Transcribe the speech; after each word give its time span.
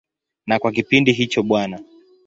Na 0.47 0.55
kwa 0.59 0.71
kipindi 0.75 1.09
hicho 1.17 1.41
Bw. 1.47 1.53